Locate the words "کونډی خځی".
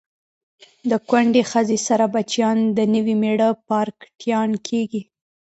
1.09-1.79